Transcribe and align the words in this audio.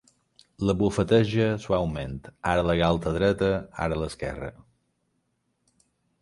La 0.67 0.73
bufeteja 0.77 1.45
suaument, 1.65 2.15
ara 2.53 2.63
la 2.69 2.77
galta 2.79 3.13
dreta, 3.19 3.51
ara 3.89 4.01
l'esquerra. 4.05 4.51